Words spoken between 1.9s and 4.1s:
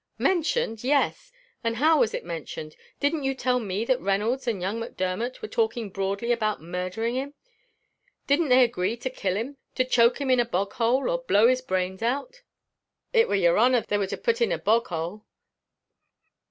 was it mentioned? Didn't you tell me that